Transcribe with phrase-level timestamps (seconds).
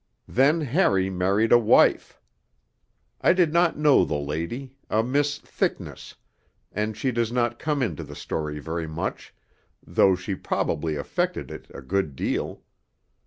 [0.27, 2.19] Then Harry married a wife.
[3.21, 6.15] I did not know the lady a Miss Thickness
[6.71, 9.31] and she does not come into the story very much,
[9.85, 12.63] though she probably affected it a good deal.